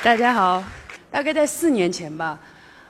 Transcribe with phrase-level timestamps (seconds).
[0.00, 0.62] 大家好，
[1.10, 2.38] 大概在四年前吧，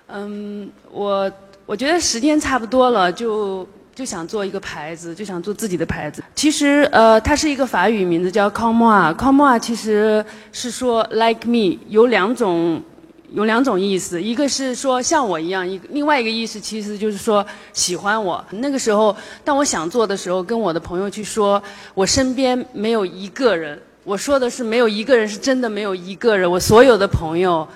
[0.09, 1.31] 嗯，我
[1.65, 6.23] 我觉得时间差不多了，就就想做一个牌子，就想做自己的牌子。
[6.35, 12.83] 其实呃，它是一个法语名字叫 Comme moi，Comme moi 其实是说 Like me，有两种
[13.31, 18.45] 有两种意思，一个是说像我一样，一另外一个意思其实就是说喜欢我。
[18.51, 21.61] 那个时候，当我想做的时候，跟我的朋友去说，
[21.95, 23.81] 我身边没有一个人。
[24.09, 27.69] 我说的是没有一个人是真的没有一个人，我所有的朋友，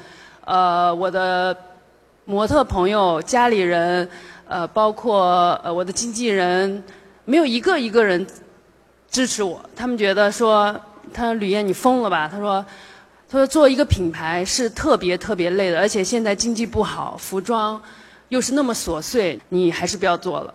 [0.47, 1.55] 呃，我的
[2.25, 4.09] 模特朋友、家里人，
[4.48, 6.83] 呃，包括呃我的经纪人，
[7.27, 8.27] 没有一个一个人
[9.11, 9.61] 支持我。
[9.77, 10.75] 他们觉得说，
[11.12, 12.27] 他说吕燕你疯了吧？
[12.27, 12.64] 他说，
[13.28, 17.78] 他说做一个品牌是特别特别累的，而且现在经济不好，服装
[18.30, 20.55] 又是那么琐碎，你还是不要做了。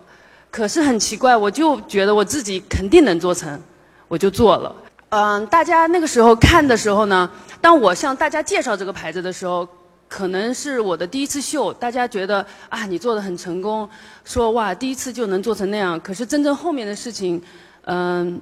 [0.50, 3.62] 可是很奇怪，我就觉得我自己肯定能做成，
[4.08, 4.74] 我就做了。
[5.10, 7.30] 嗯，大家那个时候看的时候呢，
[7.62, 9.66] 当我向大家介绍这个牌子的时候，
[10.06, 13.88] 可能是我的第一次秀，大家觉得啊，你做的很成功，
[14.22, 15.98] 说哇，第一次就能做成那样。
[16.00, 17.40] 可是真正后面的事情，
[17.86, 18.38] 嗯，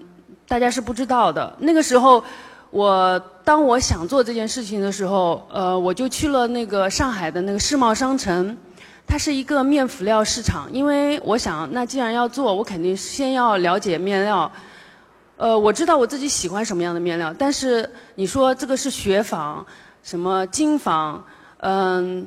[0.49, 1.55] 大家是不知道的。
[1.61, 2.23] 那个时候，
[2.71, 8.57] 我当我想做这件事情的时候，呃，我就去了那个上海的那个世贸商城，
[9.07, 10.69] 它是一个面辅料市场。
[10.73, 14.51] 因为我想，那既然要做，我肯定先要了解面料。
[15.39, 19.65] 呃，我知道我自己喜欢什么样的面料，但是你说这个是雪纺，
[20.03, 21.23] 什么金纺，
[21.59, 22.27] 嗯，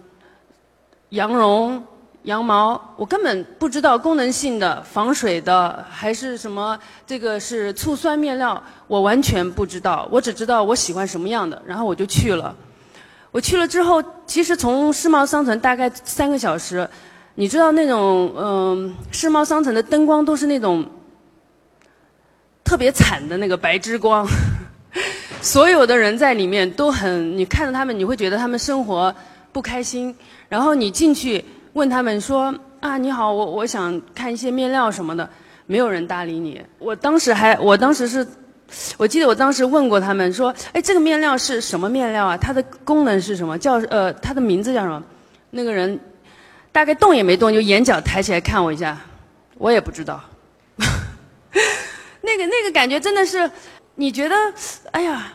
[1.09, 1.83] 羊绒、
[2.23, 10.07] 羊毛，我根本不知道功能性的、防水的还是什么，这个是醋酸面料，我完全不知道。
[10.11, 12.55] 我只知道我喜欢什么样的，然后我就去了。
[13.31, 16.87] 我去了之后，其实从世贸商城大概三个小时，
[17.33, 20.87] 你知道那种嗯，世贸商城的灯光都是那种。
[22.69, 24.27] 特别惨的那个白之光，
[25.41, 29.13] 所有的人在里面都很，你看着他们，你会觉得他们生活
[29.51, 30.15] 不开心。
[30.47, 35.27] 然后你进去问他们说：“啊，你好，我我想看一些面料什么的。”
[35.65, 36.61] 没有人搭理你。
[36.77, 38.27] 我当时还，我当时是，
[38.97, 42.37] 我记得我当时问过他们说：“哎，这个面料是什么面料啊？
[42.37, 43.57] 它的功能是什么？
[43.57, 45.03] 叫呃，它的名字叫什么？”
[45.49, 45.99] 那个人
[46.71, 48.95] 大概动也没动，就眼角抬起来看我一下，
[49.57, 50.21] 我也不知道。
[52.29, 53.49] 那个那个感觉真的是，
[53.95, 54.35] 你觉得，
[54.91, 55.33] 哎呀，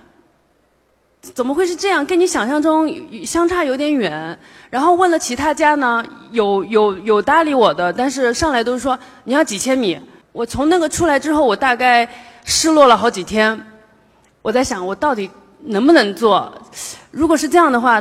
[1.20, 2.06] 怎么会是这样？
[2.06, 2.88] 跟你想象中
[3.26, 4.38] 相差有点远。
[4.70, 9.98] 然后问了其他家呢，有有有搭理我的，但是上来都说你要几千米。
[10.30, 12.08] 我从那个出来之后，我大概
[12.44, 13.60] 失落了好几天。
[14.40, 15.28] 我在想，我到底
[15.62, 16.52] 能不能做？
[17.10, 18.00] 如果是这样的话，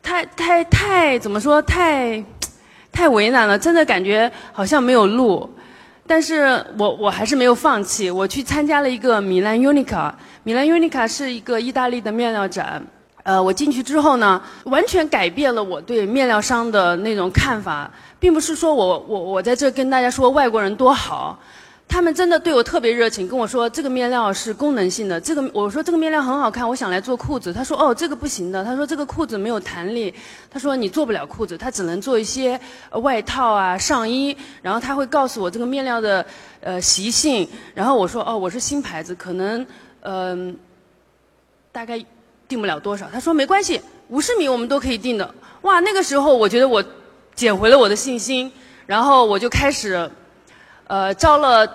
[0.00, 1.60] 太太太怎么说？
[1.62, 2.22] 太
[2.92, 5.48] 太为难了，真的感觉好像没有路。
[6.06, 12.82] 但是我我还是没有放弃，我去参加了一个米兰 Unica，米兰 Unica 是一个意大利的面料展，
[13.22, 21.38] 呃，我进去之后呢，完全改变了我对面料商的那种看法，并不是说我我我在这跟大家说外国人多好。
[21.88, 25.20] 他们真的对我特别热情，跟我说这个面料是功能性的。
[25.20, 27.52] 这个我说这个面料很好看，我想来做裤子。
[27.52, 28.64] 他说哦，这个不行的。
[28.64, 30.12] 他说这个裤子没有弹力。
[30.50, 32.58] 他说你做不了裤子，他只能做一些
[33.02, 34.34] 外套啊、上衣。
[34.62, 36.24] 然后他会告诉我这个面料的
[36.60, 37.46] 呃习性。
[37.74, 39.66] 然后我说哦，我是新牌子，可能
[40.00, 40.56] 嗯
[41.70, 42.02] 大概
[42.48, 43.06] 定不了多少。
[43.12, 43.78] 他说没关系，
[44.08, 45.34] 五十米我们都可以定的。
[45.60, 46.82] 哇，那个时候我觉得我
[47.34, 48.50] 捡回了我的信心，
[48.86, 50.10] 然后我就开始
[50.92, 51.66] 呃招了。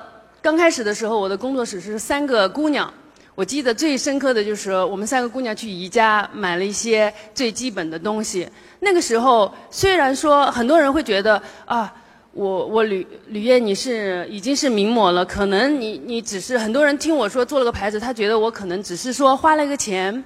[0.43, 2.93] 刚开始的时候，我的工作室是三个姑娘。
[3.33, 8.47] 我记得最深刻的就是我们三个姑娘去宜家买了一些最基本的东西。
[8.81, 11.91] 那个时候，虽然说很多人会觉得啊，
[12.31, 20.23] 我我吕吕燕你是已经是名模了，可能你你只是很多人听我说做了个牌子，他觉得我可能只是说花了一个钱，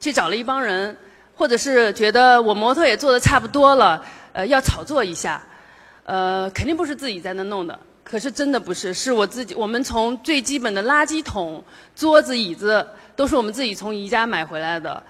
[0.00, 0.96] 去找了一帮人，
[1.36, 5.40] 或者是觉得我模特也做的差不多了，呃，要炒作一下，
[6.02, 7.78] 呃，肯定不是自己在那弄的。
[8.04, 9.54] 可是真的不是，是我自己。
[9.54, 11.62] 我们从最基本的垃圾桶、
[11.94, 12.86] 桌子、椅子，
[13.16, 15.02] 都是我们自己从宜家买回来的。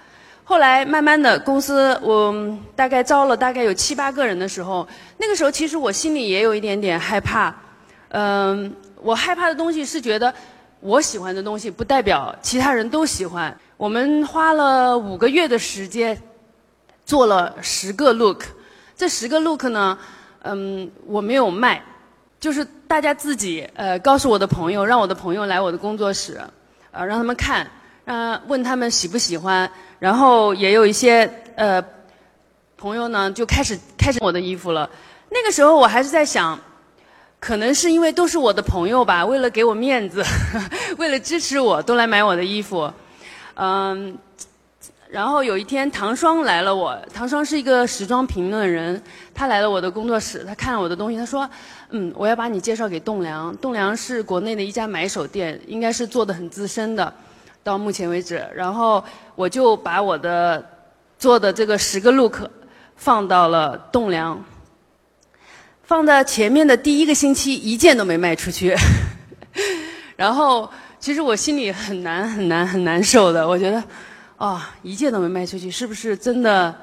[0.45, 2.33] 后来慢慢的，公司我
[2.75, 4.87] 大概招了大概有七八个人的时候，
[5.17, 7.55] 那个时候其实我心里也有一点点害怕。
[8.09, 10.33] 嗯，我害怕的东西是觉得
[10.79, 13.57] 我喜欢的东西不代表其他人都喜欢。
[13.77, 16.21] 我们花了五个月的时间
[17.05, 18.43] 做了十个 look，
[18.95, 19.97] 这十个 look 呢，
[20.43, 21.81] 嗯，我没有卖。
[22.43, 26.41] 就是大家自己呃告诉我的朋友，让我的朋友来我的工作室，
[26.91, 27.65] 呃让他们看，
[28.03, 31.23] 让问他们喜不喜欢，然后也有一些
[31.55, 31.81] 呃
[32.75, 34.89] 朋友呢就开始开始我的衣服了。
[35.29, 36.59] 那个时候我还是在想，
[37.39, 40.21] 可能是因为都是我的朋友吧，为了给我面子，
[40.99, 42.91] 为了支持我，都来买我的衣服，
[43.53, 44.17] 嗯。
[45.09, 48.99] 然后有一天唐双来了我，唐双是一个时装评论人，
[49.31, 51.47] 他来了我的工作室，他看了我的东西，他说，
[51.95, 57.13] 嗯，我要把你介绍给栋梁，栋梁是国内的一家买手店，应该是做的很资深的，
[57.63, 59.03] 到目前为止，然后
[59.35, 60.63] 我就把我的
[61.19, 62.49] 做的这个十个 look
[62.95, 64.43] 放到了栋梁，
[65.83, 68.75] 放在前面的第一个星期一件都没卖出去，
[70.17, 70.67] 然后
[70.99, 73.83] 其实我心里很难很难很难受的，我觉得。
[74.35, 76.75] 啊，一件都没卖出去，是不是真的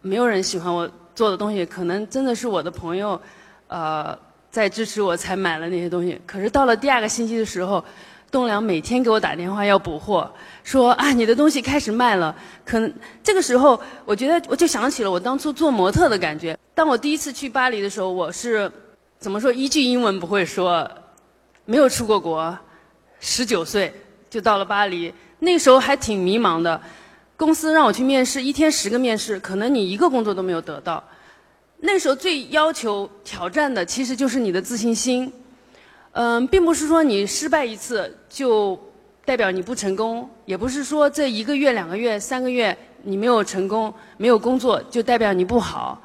[0.00, 1.64] 没有人喜欢我做的东西？
[1.64, 3.20] 可能真的是我的朋友，
[3.68, 4.16] 呃，
[4.50, 6.20] 在支持我才买了那些东西。
[6.26, 7.84] 可是到了第二个星期的时候，
[8.30, 10.30] 栋梁每天给我打电话要补货，
[10.62, 12.34] 说啊，你的东西开始卖了。
[12.64, 16.58] 可能这个时候，我觉得我就想起了我当初做模特的感觉。
[16.74, 18.70] 当我第一次去巴黎的时候，我是
[19.18, 20.88] 怎么说一句英文不会说，
[21.64, 22.56] 没有出过国，
[23.20, 23.94] 十九岁
[24.28, 25.14] 就到了巴黎。
[25.38, 26.80] 那时候还挺迷茫的，
[27.36, 31.02] 公司让我去面试，一天十个面试，可能你一个工作都没有得到。
[31.86, 35.30] 那时候最要求挑战的其实就是你的自信心，
[36.12, 38.78] 嗯，并不是说你失败一次就
[39.24, 46.00] 代表你不成功，也不是说这一个月、两个月、三个月你没有成功、没有工作就代表你不好。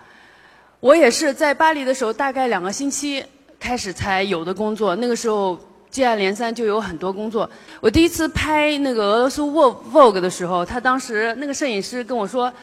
[0.79, 3.23] 我也是在巴黎的时候，大概两个星期
[3.59, 5.57] 开始才有的工作，那个时候。
[5.91, 7.49] 接二连三就有很多工作。
[7.81, 12.53] 我第一次拍那个俄罗斯 Vogue 的时候，他当时那个摄影师跟我说：“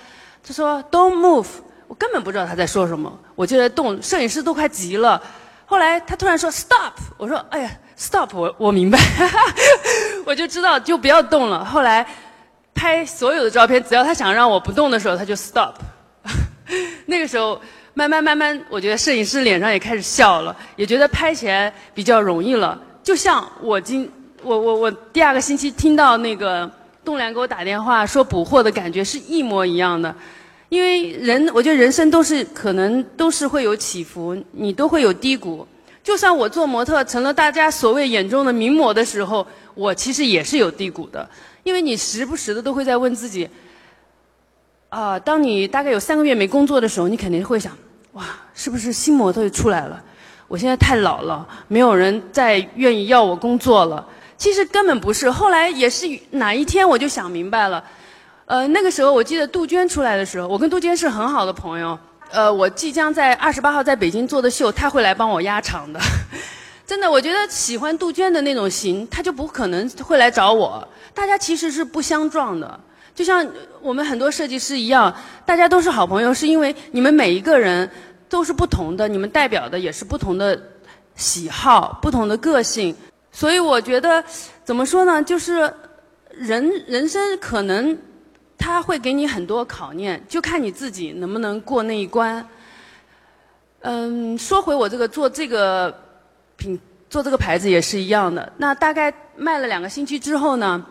[0.47, 1.49] 他说 Don't move。”
[1.89, 5.21] 我根本不知道他在说什么，我就在动，摄影师都快急了。
[5.65, 8.99] 后来他突然说 “Stop”，我说：“哎呀，Stop，我我明白。
[10.25, 11.65] ”我就知道就不要动了。
[11.65, 12.07] 后来
[12.75, 15.75] 拍所有的照片，只要他想让我不动的时候，他就 Stop。
[17.07, 17.61] 那个时候
[17.95, 22.79] 慢慢慢慢，我觉得摄影师脸上也开始笑了，也觉得拍起来比较容易了。
[23.03, 24.11] 就像我今
[24.43, 26.71] 我我我第二个星期听到那个
[27.05, 30.15] 栋梁给我打电话说补货的感觉是一模一样的，
[30.69, 35.67] 因为人我觉得人生都是可能都是会有起伏，你都会有低谷。
[36.03, 41.29] 就算我做模特成了大家所谓眼中的名模的时候，我其实也是有低谷的，
[41.65, 43.49] 因为你时不时的都会在问自己，
[44.89, 47.77] 啊，当你大概有三个月没工作的时候，你肯定会想，
[48.13, 48.25] 哇，
[48.55, 50.03] 是不是新模特又出来了？
[50.49, 54.07] 我现在太老了，没有人再愿意要我工作了。
[54.39, 57.83] 其实根本不是，后来也是哪一天我就想明白了。
[58.47, 61.99] 呃，那个时候我记得杜鹃出来的时候，我跟杜鹃是很好的朋友。
[62.31, 66.01] 呃，我即将在二十八号在北京做的秀，他会来帮我压场的。
[66.87, 70.87] 真的，我觉得喜欢杜鹃的那种型，他就不可能会来找我。
[71.13, 72.81] 大家其实是不相撞的，
[73.15, 73.47] 就像
[73.83, 75.15] 我们很多设计师一样，
[75.45, 77.89] 大家都是好朋友，是因为你们每一个人。
[78.29, 80.61] 都是不同的，你们代表的也是不同的
[81.15, 82.93] 喜好、不同的个性，
[83.31, 84.23] 所以我觉得
[84.65, 85.23] 怎么说呢？
[85.23, 85.73] 就是
[86.31, 87.97] 人人生可能
[88.59, 92.47] 他会给你很多考验，就看你自己能不能过那一关。
[93.81, 95.95] 嗯，说回我这个做这个
[96.57, 98.53] 品做这个牌子也是一样的。
[98.57, 100.85] 那大概卖了两个星期之后呢，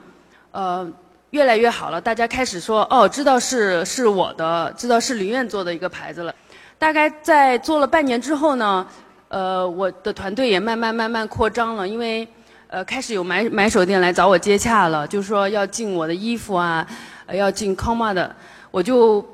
[0.51, 0.89] 呃，
[1.31, 6.33] 越来越好了，大家开始说哦，知道是是我的，知道是林苑做的一个牌子了。
[6.77, 8.87] 大概在做了半年之后呢，
[9.27, 12.25] 呃，我的团队也慢慢慢慢扩张了，因为
[12.67, 16.87] 呃开始有买买手店来找我接洽了，就说要进我的衣服啊，
[17.33, 18.35] 要进 COMA 的，
[18.71, 19.25] 我就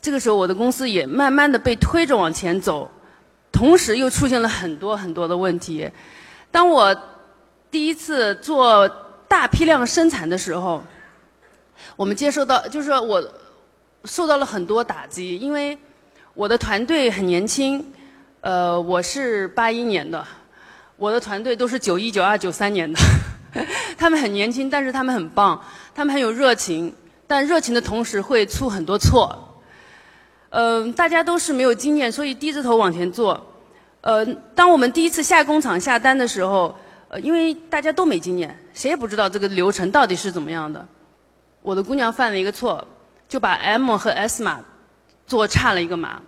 [0.00, 2.90] 这个时候我的公司也慢慢的被推着往前走，
[3.52, 5.90] 同时又出现了很多很多的问题。
[6.50, 6.94] 当我
[7.70, 8.88] 第一次做
[9.28, 10.82] 大批量生产的时候，
[11.96, 13.22] 我们接受到就是说我
[14.04, 15.78] 受到了很多打击，因为。
[16.32, 17.84] 我的团队很年轻，
[18.40, 20.24] 呃，我是八一年的，
[20.96, 22.98] 我的团队都是九一、九二、九三年的，
[23.98, 25.60] 他们很年轻，但是他们很棒，
[26.00, 26.90] 他们很有热情，
[27.26, 29.60] 但热情的同时会出很多错。
[30.48, 33.38] 嗯，大家都是没有经验，所以低着头往前做。
[34.00, 36.74] 呃，当我们第一次下工厂下单的时候，
[37.10, 40.88] 呃，因为大家都没经验，谁也不知道这个流程到底是怎么样的。
[41.60, 42.82] 我的姑娘犯了一个错，
[43.28, 44.58] 就把 M 和 S 码
[45.26, 46.22] 做差了一个码。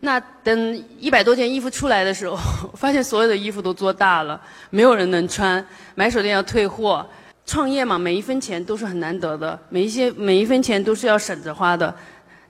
[0.00, 2.36] 那等一百多件衣服出来的时候，
[2.76, 5.66] 发现所有的衣服都做大了，没有人能穿。
[5.94, 7.06] 买手店要退货，
[7.44, 11.94] 创业嘛，每一分钱都是很难得的，每一些每一分钱都是要省着花的。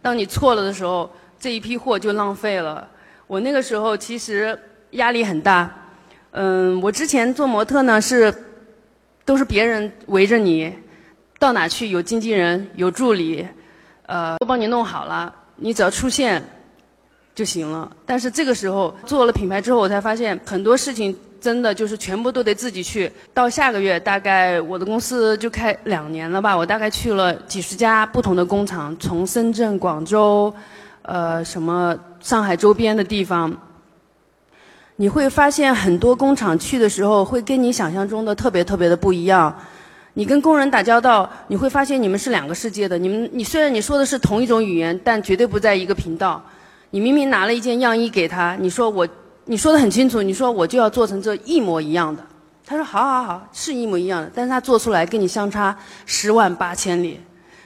[0.01, 2.87] 当你错了的时候，这一批货就浪费了。
[3.27, 4.59] 我那个时候其实
[4.91, 5.71] 压力很大。
[6.33, 8.33] 嗯，我之前做模特呢是，
[9.25, 10.73] 都是别人围着你，
[11.39, 13.47] 到哪去有经纪人有助理，
[14.07, 16.43] 呃，都帮你弄好了，你只要出现。
[17.35, 17.91] 就行了。
[18.05, 23.11] 但是这个时候做了品牌之后，我才发现很多事情真的就是全部都得自己去。
[23.35, 30.55] 到下个月，大概我的公司就开两年了吧，我大概去了几十家不同的工厂，从深圳、广州，
[31.03, 33.53] 呃，什么上海周边的地方。
[34.97, 39.53] 你会发现很多工厂去的时候，会跟你想象中的特别特别的不一样。
[40.15, 42.97] 你跟工人打交道，你会发现你们是两个世界的。
[42.99, 46.41] 你们，你虽然你说的是同一种语言，但绝对不在一个频道。
[46.91, 49.09] 你明明拿了一件样衣给他，你说我，
[49.45, 52.25] 你说的很清楚，你说我就要做成这一模一样的。
[52.65, 57.21] 他说好好好，是一模一样的，但是他做出来跟你相差十万八千里。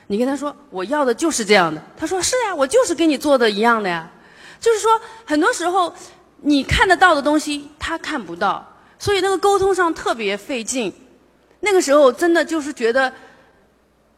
[0.07, 4.11] 你跟他说我要的就是这样的，他说是呀，我就是跟你做的一样的呀。
[4.59, 4.91] 就是说，
[5.25, 5.93] 很多时候
[6.41, 8.67] 你看得到的东西他看不到，
[8.99, 10.93] 所以那个沟通上特别费劲。
[11.61, 13.13] 那个时候真的就是觉得，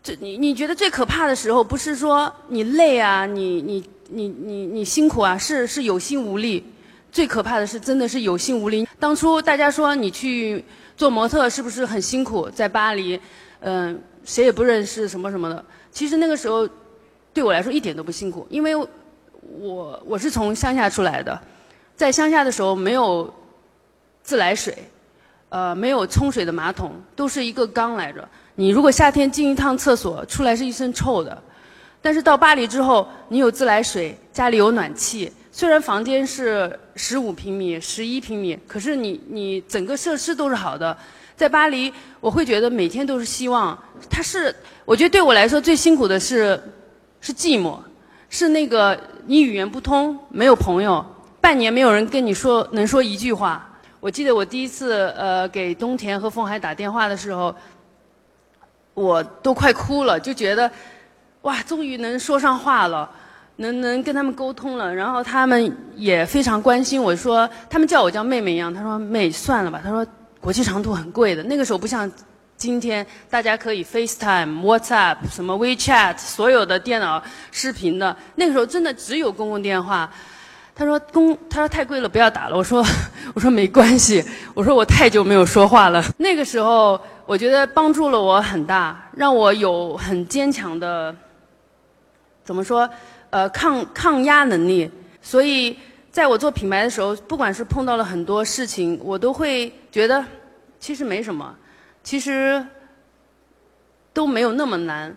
[0.02, 6.64] 这你你觉得最可怕的时候，不是说你累啊，你你你你你辛苦啊，是是有心无力。
[7.10, 8.86] 最可怕的是真的是有心无力。
[8.98, 10.64] 当初大家说你去
[10.96, 13.20] 做模特是不是很辛苦，在巴黎，
[13.60, 15.64] 嗯，谁也不认识什么什么的。
[15.90, 16.68] 其实那个时候
[17.32, 21.40] 对我来说一点都不辛苦，因为我我是从乡下出来的，
[21.96, 23.32] 在乡下的时候没有
[24.22, 24.76] 自来水。
[25.50, 28.28] 呃，没有冲水的马桶，都是一个缸来着。
[28.56, 31.42] 你如果夏天进一趟厕所，出来是一身臭的。
[32.02, 35.32] 但是到巴黎之后，你有自来水，家里有暖气。
[35.50, 40.96] 虽然房间是十五平米、十一平米，可是你你整个设施都是好的。
[41.36, 43.76] 在巴黎，我会觉得每天都是希望。
[44.10, 46.60] 它是，我觉得对我来说最辛苦的是
[47.20, 47.78] 是寂寞，
[48.28, 51.04] 是那个你语言不通，没有朋友，
[51.40, 53.64] 半年没有人跟你说能说一句话。
[54.00, 57.54] 我记得我第一次呃给东田和凤海打电话的时候，
[58.94, 60.70] 我都快哭了，就觉得
[61.42, 63.08] 哇，终于能说上话了，
[63.58, 64.92] 能能跟他们沟通了。
[64.92, 68.74] 然后他们也非常关心我说，他们叫我叫妹妹一样。
[68.74, 69.80] 他说妹，算了吧。
[69.84, 70.04] 他说
[70.40, 72.10] 国际长途很贵的，那个时候不像
[72.56, 77.22] 今天，大家可以 FaceTime、WhatsApp、什么 WeChat，所有的电脑
[77.52, 78.16] 视频的。
[78.34, 80.10] 那个时候真的只有公共电话。
[80.74, 82.56] 他说公，他说太贵了，不要打了。
[82.56, 82.84] 我说，
[83.34, 84.24] 我说没关系。
[84.54, 86.00] 我说我太久没有说话了。
[86.18, 91.12] 那个时候，我觉得帮助了我很大，让我有很坚强的，
[92.44, 92.88] 怎么说，
[93.30, 94.90] 呃，抗抗压能力。
[95.20, 95.76] 所以，
[96.10, 100.24] 在我做品牌的时候，不管是碰到了很多事情，我都会觉得
[100.80, 101.54] 其实没什么，
[102.02, 102.64] 其实
[104.12, 105.16] 都没有那么难。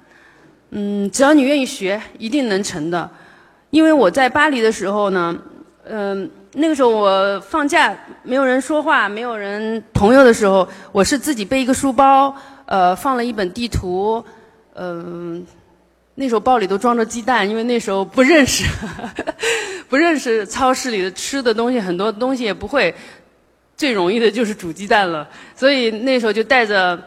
[0.71, 3.09] 嗯，只要你愿意学，一定能成的。
[3.69, 5.37] 因为我在巴黎的时候呢。
[5.83, 12.33] 嗯，那个时候我放假，没有人说话，没有人朋友的时候，我是自己背一个书包，
[12.67, 14.23] 呃，放了一本地图，
[14.75, 15.43] 嗯，
[16.15, 18.65] 那时候包里都装着鸡蛋，因为那时候不认识，
[19.89, 22.93] 不认识超市里的吃的东西，很多东西也不会，
[23.77, 27.01] 最容易的就是煮鸡蛋了，所以那时候就带着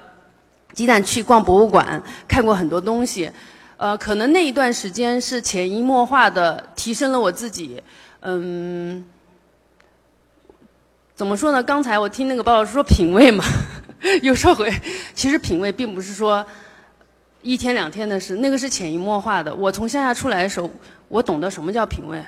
[0.72, 3.30] 鸡蛋去逛博物馆，看过很多东西，
[3.76, 7.82] 呃，可能那一段时间是潜移默化的提升了我自己。
[8.20, 9.04] 嗯，
[11.14, 11.62] 怎么说呢？
[11.62, 13.44] 刚才我听那个包老师说品味嘛，
[14.22, 14.72] 有时候会，
[15.14, 16.44] 其实品味并不是说
[17.44, 19.54] 一天两天的事，那个是潜移默化的。
[19.54, 20.68] 我从乡下出来的时候，
[21.08, 22.24] 我懂得什么叫品味，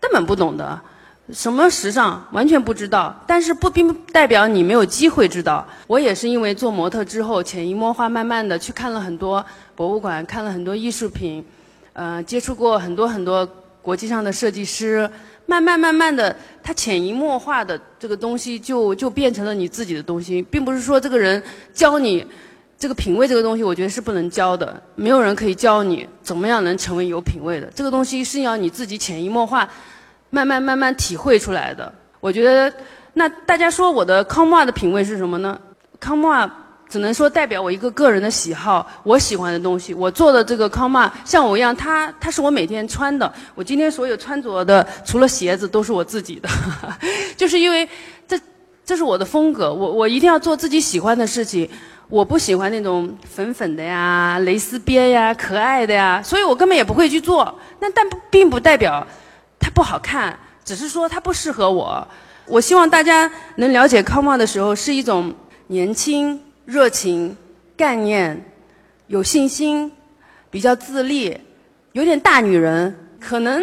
[0.00, 0.80] 根本不懂得
[1.32, 3.12] 什么时尚，完全不知道。
[3.26, 5.66] 但是不并不代表你没有机会知道。
[5.88, 11.44] 我也是因为做模特之后，潜移默化，慢慢的去看了很多博物馆，看了很多艺术品，
[11.92, 13.44] 呃，接触过很多很多
[13.82, 15.10] 国际上的设计师。
[15.44, 21.42] 慢慢慢慢的，它潜移默化的这个东西就就变成了你自己的东西，并不是说这个人
[21.74, 22.24] 教你
[22.82, 24.82] 这个品味这个东西，我觉得是不能教的。
[24.96, 27.70] 没有人可以教你怎么样能成为有品味的。
[27.72, 29.68] 这个东西是要你自己潜移默化，
[30.30, 31.94] 慢慢慢慢体会出来的。
[32.18, 32.74] 我觉得，
[33.12, 35.56] 那大家说我的康莫的品味是什么呢？
[36.00, 36.50] 康莫。
[36.88, 39.94] 只能说代表我一个个人的喜好，我喜欢的东西。
[39.94, 43.32] 我做的这个康玛，像我一样，它它是我每天穿的。
[43.54, 46.48] 我今天所有穿着的，除了鞋子，都是我自己的，
[47.38, 47.88] 就是因为
[48.26, 48.38] 这
[48.84, 49.72] 这是我的风格。
[49.72, 51.70] 我我一定要做自己喜欢的事情。
[52.12, 57.58] 我不喜欢那种粉粉的呀、蕾丝边呀、可爱的呀，所以我根本也不会去做。
[57.80, 59.06] 那但并不代表
[59.58, 62.06] 它不好看，只是说它不适合我。
[62.44, 65.34] 我希望大家能了解康茂的时候，是一种
[65.68, 66.38] 年轻。
[66.64, 67.36] 热情、
[67.76, 68.44] 概念、
[69.08, 69.90] 有信心、
[70.48, 71.36] 比较自立，
[71.90, 72.94] 有点大女人。
[73.18, 73.60] 可能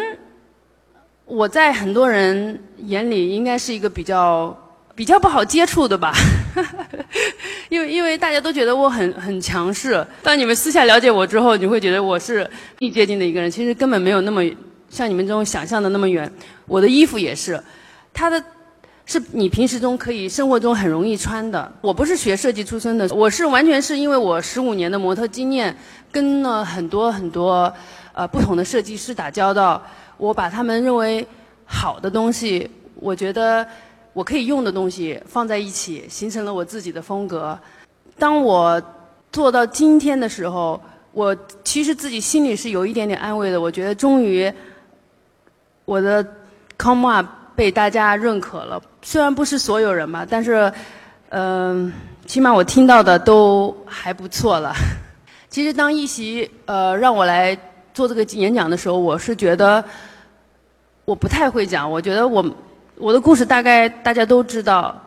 [1.23, 4.57] 我在很多人眼里应该是一个比较
[4.95, 6.13] 比较不好接触的吧，
[7.69, 10.05] 因为因为大家都觉得我很很强势。
[10.21, 12.49] 当你们私下了解我之后，你会觉得我是
[12.79, 13.49] 易接近的一个人。
[13.49, 14.43] 其实根本没有那么
[14.89, 16.31] 像你们这种想象的那么远。
[16.65, 17.63] 我的衣服也是，
[18.13, 18.43] 它的。
[19.11, 21.73] 是你平时中可以生活中很容易穿的。
[21.81, 25.75] 我不是学设计出身的，我是完全是因为我十五年的模特经验，
[26.11, 27.73] 跟了很多很多
[28.13, 29.83] 呃不同的设计师打交道，
[30.17, 31.25] 我把他们认为
[31.65, 33.67] 好的东西，我觉得
[34.13, 37.57] 我可以用的东西放在一起，形成了我自己的风格。
[38.17, 38.81] 当我
[39.31, 43.59] 做到今天的时候，我其实自己心里是有一点点安慰的。
[43.59, 44.51] 我觉得终于
[45.85, 46.25] 我的
[46.77, 47.25] come up
[47.55, 48.81] 被大家认可了。
[49.01, 50.71] 虽然不是所有人吧，但是，
[51.29, 51.91] 嗯，
[52.25, 54.73] 起码我听到的都还不错了。
[55.49, 57.57] 其实当一席呃让我来
[57.93, 59.83] 做这个演讲的时候，我是觉得
[61.05, 61.89] 我不太会讲。
[61.89, 62.43] 我觉得我
[62.99, 65.01] 我的故事大概大家都知道。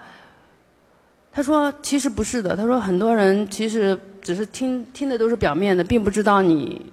[1.31, 2.57] 他说其实不是的。
[2.57, 6.91] 他说很多人其实只是听听的都是表面的，并不知道你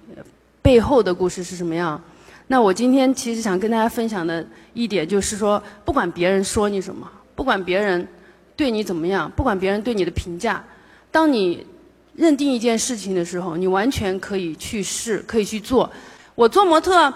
[0.60, 2.00] 背后的故事是什么样。
[2.48, 8.06] 那我今天其实想跟大家分享的一点就是说，不管别人说你什么，不管别人
[8.54, 10.62] 对你怎么样，不管别人对你的评价，
[11.10, 11.66] 当你
[12.14, 15.90] 认定一件事情的时候，你完全可以去试，可以去做。
[16.34, 17.12] 我做模特，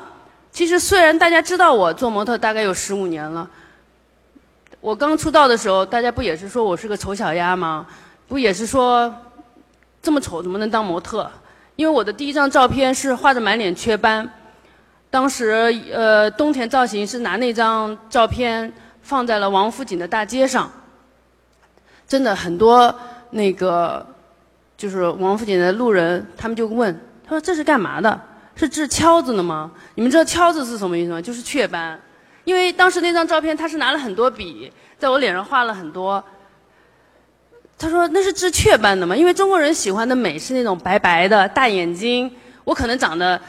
[0.53, 3.51] 其实虽然大家知道我做模特大概有十五年了，
[4.85, 7.87] 我刚出道的时候，大家不也是说我是个丑小鸭吗？
[8.29, 9.11] 不也是说
[10.03, 11.27] 这么丑怎么能当模特？
[11.75, 14.31] 因为我的第一张照片是画着满脸雀斑。
[15.09, 20.71] 当时，呃，冬田造型是拿那张照片放在了王府井的大街上，
[22.07, 22.95] 真的很多
[23.31, 24.07] 那个
[24.77, 26.95] 就是王府井的路人，他们就问，
[27.27, 28.21] 他说这是干嘛的？
[28.55, 29.71] 是治敲子的吗？
[29.95, 31.23] 你们知道敲子是什么意思吗？
[31.23, 31.99] 就是雀斑，
[32.45, 36.23] 因为当时那张照片他是拿了很多笔在我脸上画了很多，
[37.79, 39.17] 他说那是治雀斑的嘛？
[39.17, 42.31] 因为中国人喜欢的美是那种白白的大眼睛，
[42.65, 43.41] 我可能长得。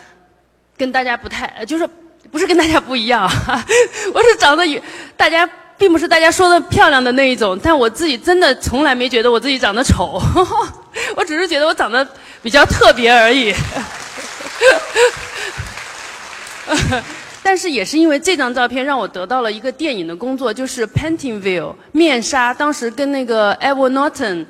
[0.77, 1.87] 跟大家不太，就是
[2.29, 3.23] 不是跟大家不一样，
[4.13, 4.83] 我是长得
[5.15, 10.21] 大家并不是大家说的漂亮的那一种，但我自己真的从来没觉得我自己长得丑，
[11.15, 12.05] 我只是觉得我长得
[12.43, 13.55] 比较特别而已。
[17.45, 24.43] 但是也是因为这张照片让我得到了一个电影的工作，就是 Paintingville 面纱，当时跟那个 Eva Norton、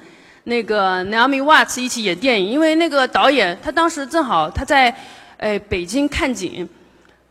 [0.46, 4.96] 那个 Naomi Watts 一起演电影，因为那个导演他当时正好他在。
[5.38, 6.68] 哎，北京看景，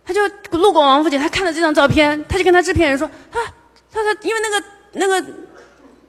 [0.05, 3.41] 他就路过王府井，他看到这张照片，他就跟他制片人说：“他，
[3.91, 5.27] 他说，因为那个那个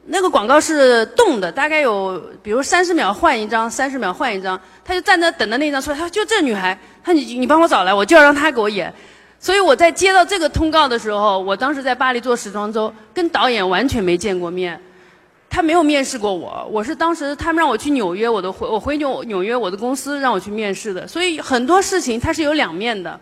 [0.08, 5.96] 那个广告是动的，大概有比如三十秒换一张，三十秒换一张，他就站在等着那张出来。
[5.96, 8.94] 他说就这女孩，他你你帮我找来，我就要让她给我演。
[9.40, 14.80] 所以我在接到这个通告的时候，我当时在巴黎做时装周，跟导演完全没见过面。”
[15.48, 21.08] 他没有面试过我，我是当时他们让我去纽约，我都回我回纽纽约，我的公司让我去面试的。
[21.08, 23.18] 所以很多事情它是有两面的，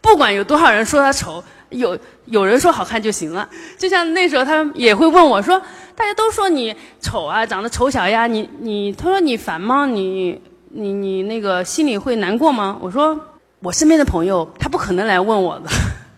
[0.00, 3.48] 不管有多少人说他丑，有有人说好看就行了。
[3.76, 5.60] 就像那时候他们也会问我说，
[5.96, 9.86] 大家都说你丑啊，长得丑小鸭，你你他说你烦吗？
[9.86, 12.78] 你你你那个心里会难过吗？
[12.80, 13.18] 我说
[13.62, 15.70] 我身边的朋友他不可能来问我的，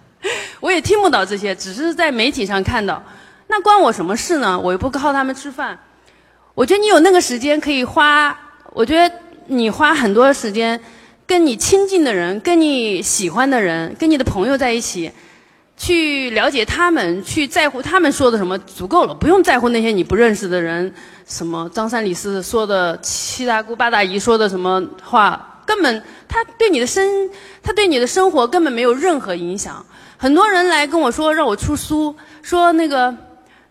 [0.61, 3.03] 我也听不到这些，只是在媒体上看到。
[3.49, 4.59] 那关我什么事呢？
[4.59, 5.79] 我又不靠他们吃饭。
[6.55, 8.35] 我觉得你有那个时间可以花，
[8.73, 9.15] 我觉得
[9.49, 10.81] 你花很多时间，
[11.27, 15.13] 跟你亲近的人、跟你喜欢的人、跟你的朋友在一起，
[15.77, 19.15] 去了解他们，去在乎他们说的什么，足够了。
[19.15, 20.91] 不用在乎那些你不认识的人，
[21.27, 27.31] 什么张三李四说的，七大姑八大姨说的什么话，根本他对你的生，
[27.63, 29.85] 他对你的生活根本没有任何影响。
[30.17, 33.15] 很多人来跟我说让我出书，说那个。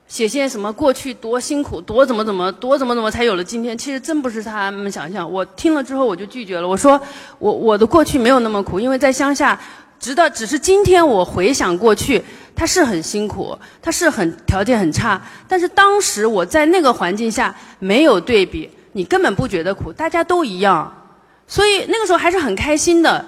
[0.06, 3.75] 写些什么过去多辛苦，多怎么怎么，多怎么怎么才有了今天？
[3.75, 5.27] 其实真不是他们想象。
[5.27, 6.67] 我听了之后我就拒绝了。
[6.67, 7.01] 我说
[7.39, 9.60] 我我的过去没有那么苦，因为在乡下，
[9.99, 12.21] 直到只是今天我回想过去，
[12.56, 15.19] 他是很辛苦，他是很条件很差。
[15.47, 21.03] 但是当时我在那个环境下没有对比，你根本不觉得苦，大家都一样，
[21.47, 23.25] 所以那个时候还是很开心的。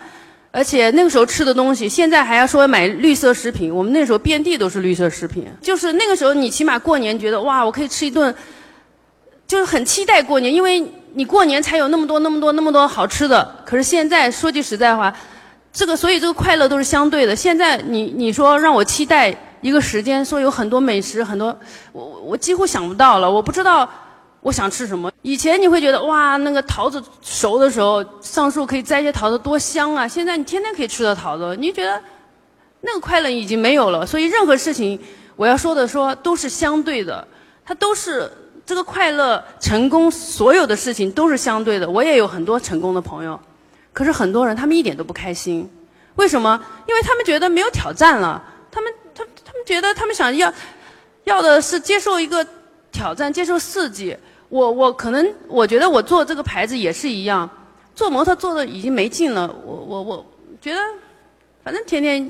[0.51, 3.75] 而且那个时候吃的东西，现在还要说买绿色食品。
[3.75, 8.34] 我们那时候遍地都是绿色食品，就是那个时候你起码过年觉得哇，我可以吃一顿，
[9.45, 10.82] 就是很期待过年，因为
[11.15, 13.54] 你过年才有那么多、那么多、那么多好吃的。
[13.65, 15.13] 可是现在说句实在话，
[15.73, 17.36] 这个所以这个快乐都是相对的。
[17.36, 21.54] 现在你你说让我期待一个时间，说有很多美食，很多
[21.91, 23.89] 我我几乎想不到了，我不知道。
[24.45, 25.12] 我想吃什么？
[25.23, 30.08] 以前你会觉得哇，那个桃子熟的时候上树可以摘些桃子，多香啊！
[30.08, 31.99] 现在你天天可以吃到桃子，你觉得
[32.81, 34.05] 那个快乐已经没有了。
[34.05, 35.01] 所以任何事情，
[35.36, 37.27] 我要说的说都是相对的，
[37.65, 38.31] 它都是
[38.67, 41.89] 这个快乐、成功，所有的事情都是相对的。
[41.89, 43.39] 我也有很多成功的朋友，
[43.93, 45.67] 可是很多人他们一点都不开心，
[46.17, 46.63] 为什么？
[46.88, 50.53] 因为他们觉得没有挑战了，他们他他们觉得他们想要。
[51.23, 52.45] 要的是接受一个
[52.91, 54.15] 挑战，接受刺激。
[54.49, 57.49] 我我可能我觉得我做这个牌子也是一样，
[57.95, 59.53] 做模特做的已经没劲了。
[59.65, 60.25] 我我我
[60.62, 60.79] 觉得，
[61.63, 62.29] 反正天天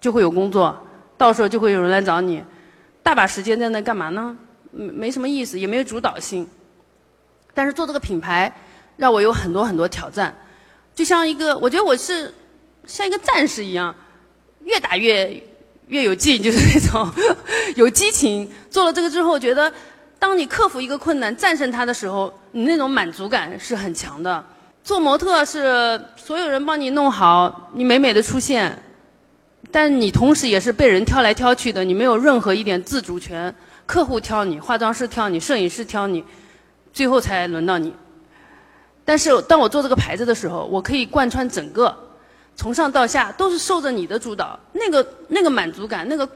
[0.00, 0.76] 就会有工作，
[1.16, 2.42] 到时候就会有人来找你，
[3.02, 4.36] 大把时间在那干嘛呢？
[4.70, 6.46] 没没什么意思，也没有主导性。
[7.54, 8.52] 但是做这个品牌，
[8.96, 10.36] 让我有很多很多挑战，
[10.94, 12.34] 就像一个，我觉得我是
[12.84, 13.94] 像一个战士一样，
[14.64, 15.40] 越打越
[15.86, 17.08] 越有劲，就是那种
[17.76, 18.50] 有激情。
[18.68, 19.72] 做了这个之后，觉得
[20.24, 24.42] 当你克服一个困难、战胜它的时候，你那种满足感是很强的。
[24.82, 28.82] 做模特是所有人帮你弄好，你美美的出现，
[29.70, 33.54] 但你同时也是被人挑来挑去的，你没有任何一点自主权。
[33.84, 36.24] 客户挑你，化妆师挑你，摄影师挑你。
[36.90, 37.92] 最后才轮到你，
[39.04, 41.94] 但是当我做这个牌子的时候，我可以贯穿整个，
[42.56, 46.26] 从上到下都是受着你的主导，那个那个满足感，那个，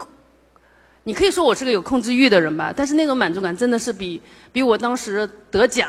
[1.09, 4.21] 你可以说我是个有控制欲的人吧，但是那种满足感真的是比
[4.53, 5.89] 比我当时得奖，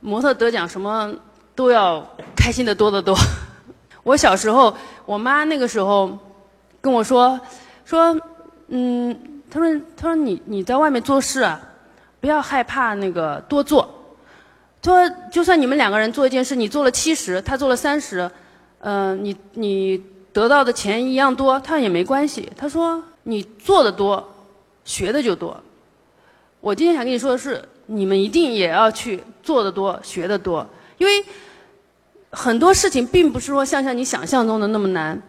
[0.00, 1.14] 模特得奖什么
[1.54, 3.16] 都要开心的多得多。
[4.02, 6.18] 我小时候，我妈那个时候
[6.80, 7.38] 跟我说
[7.84, 8.20] 说，
[8.66, 9.16] 嗯，
[9.48, 11.60] 她说她说你你在外面做事啊，
[12.18, 13.88] 不要害怕那个多做。
[14.82, 18.28] 说，就算你们两个人做一件事，你做了七十，他做了三十，
[18.80, 20.02] 嗯，你你
[20.32, 22.50] 得到的钱一样多，他也没关系。
[22.56, 24.32] 他说，你做的多，
[24.86, 25.62] 学的就多。
[26.62, 31.22] 我今天想跟你说的是，你们一定也要去做的多，学的多，因为
[32.30, 35.22] 很多事情并不是说像像你想象中的那么难。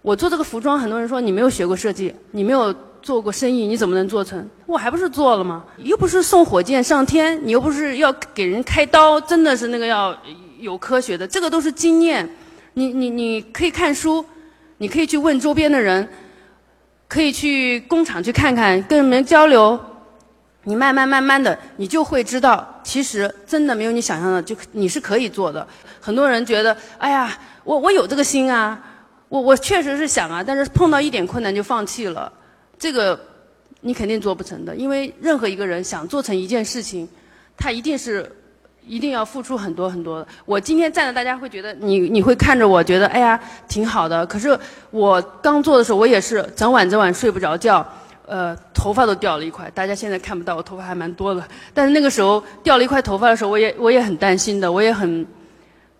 [0.00, 2.74] 我做这个服装，很多人说你没有学过设计，你没有。
[3.02, 4.44] 做过生意，你怎么能做成？
[4.66, 5.64] 我还不是做了吗？
[5.76, 10.16] 又不是送火箭上天，你又不是要给人开刀，真的是那个要
[10.58, 12.28] 有科学的，这个都是经验。
[12.72, 14.24] 你你你可以看书，
[14.78, 16.08] 你可以去问周边的人，
[17.08, 19.78] 可以去工厂去看看，跟人们交流。
[20.68, 25.64] 你慢慢慢慢的，你就会知道，其实真的没有你想象的，就你是可以做的。
[26.00, 28.76] 很多人觉得，哎呀，我我有这个心啊，
[29.28, 32.32] 我我确实是想啊，但是碰到一点困难就放弃了。
[32.76, 33.16] 这个
[33.82, 37.08] 你肯定做不成的，因为任何一个人想做成一件事情，
[37.56, 38.28] 他一定是
[38.86, 40.26] 一定要付出很多很多的。
[40.44, 44.58] 我今天站着，大家会觉得你你会看着我觉得哎呀挺好的，可是
[44.90, 47.86] 我刚做的时候，我也是整晚整晚睡不着觉，
[48.26, 49.70] 呃，头发都掉了一块。
[49.74, 51.42] 大家现在看不到，我头发还蛮多的，
[51.74, 55.26] 但是那个时候掉了一块头发的时候，我也我也很担心的，我也很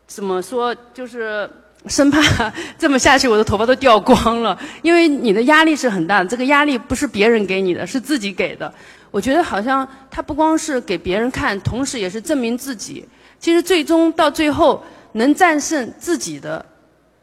[0.07, 1.49] 怎么说就是。
[1.89, 2.21] 生怕
[2.77, 4.59] 这么下去，我的头发都掉光了。
[4.83, 8.73] 因为你的压力是很大的，这个压力不是别人给你的，是自己给的。
[9.17, 13.03] 我觉得好像他不光是给别人看，同时也是证明自己。
[13.39, 16.63] 其实最终到最后能战胜自己的，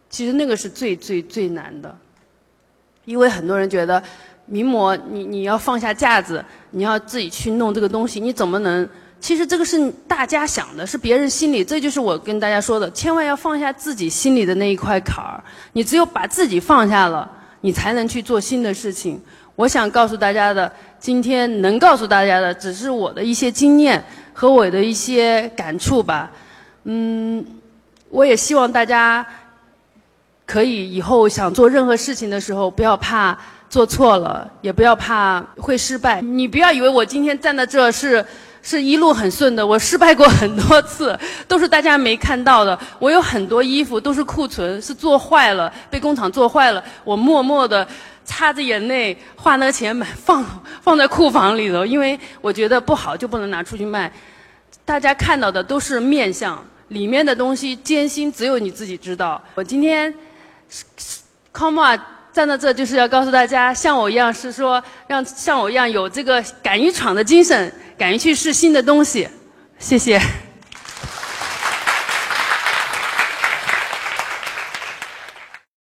[0.10, 1.96] 其实那个是最最最难的。
[3.06, 4.02] 因为很多人觉得
[4.48, 8.90] 名模，你你要放下架子，你要自己去弄这个东西，你怎么能？
[9.20, 15.44] 其实这个是大家想的，是别人心里，这就是我跟大家说的，千万要放下自己心里的那一块坎儿。
[15.74, 19.22] 你只有把自己放下了，你才能去做新的事情。
[19.56, 26.32] 我想告诉大家的，今天能告诉大家的，只是我的一些经验和我的一些感触吧。
[26.86, 27.46] 嗯，
[28.10, 29.26] 我也希望大家
[30.46, 33.38] 可以以后想做任何事情的时候，不要怕
[33.70, 36.22] 做错了，也不要怕会失败。
[36.22, 38.26] 你不要以为我今天站在这是。
[38.66, 42.80] 是一路很顺的，我失败过很多次，都是大家没看到的。
[42.98, 47.86] 我有很多衣服都是库存，是做坏了，被工厂做坏了，我默默的
[48.24, 50.46] 擦着眼泪花那个钱买，放
[50.82, 54.12] 放在库房里头，因为我觉得不好就不能拿出去卖。
[54.86, 59.42] 大家看到的都是面相，里面的东西艰辛只有你自己知道。
[59.56, 60.14] 我今天
[61.52, 62.00] ，come on。
[62.34, 69.30] 站在这就是要告诉大家，像我一样是说，让像我一样有这个敢于闯的精神，敢于去试新的东西。
[69.78, 70.20] 谢谢。